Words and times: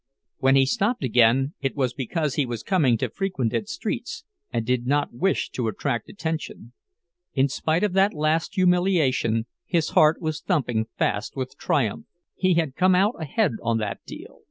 When 0.39 0.55
he 0.55 0.65
stopped 0.65 1.03
again 1.03 1.53
it 1.61 1.75
was 1.75 1.93
because 1.93 2.33
he 2.33 2.43
was 2.47 2.63
coming 2.63 2.97
to 2.97 3.09
frequented 3.11 3.69
streets 3.69 4.23
and 4.51 4.65
did 4.65 4.87
not 4.87 5.13
wish 5.13 5.51
to 5.51 5.67
attract 5.67 6.09
attention. 6.09 6.73
In 7.35 7.47
spite 7.47 7.83
of 7.83 7.93
that 7.93 8.15
last 8.15 8.55
humiliation, 8.55 9.45
his 9.67 9.89
heart 9.89 10.19
was 10.19 10.41
thumping 10.41 10.87
fast 10.97 11.35
with 11.35 11.55
triumph. 11.55 12.07
He 12.33 12.55
had 12.55 12.75
come 12.75 12.95
out 12.95 13.13
ahead 13.19 13.51
on 13.61 13.77
that 13.77 14.03
deal! 14.07 14.39